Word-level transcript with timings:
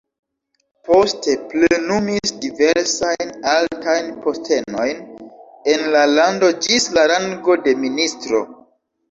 Poste 0.87 1.33
plenumis 1.51 2.31
diversajn 2.45 3.33
altajn 3.51 4.09
postenojn 4.25 5.05
en 5.75 5.85
la 5.97 6.03
lando 6.15 6.51
ĝis 6.69 6.89
la 6.99 7.07
rango 7.15 7.61
de 7.69 7.79
ministro. 7.85 8.43